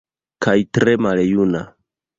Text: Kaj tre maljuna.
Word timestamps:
Kaj 0.45 0.55
tre 0.79 0.97
maljuna. 1.09 1.65